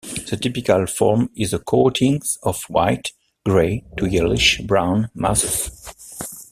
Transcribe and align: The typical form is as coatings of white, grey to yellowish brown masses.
The 0.31 0.35
typical 0.35 0.87
form 0.87 1.29
is 1.35 1.53
as 1.53 1.61
coatings 1.61 2.39
of 2.41 2.63
white, 2.69 3.11
grey 3.45 3.83
to 3.97 4.07
yellowish 4.07 4.57
brown 4.61 5.09
masses. 5.13 5.93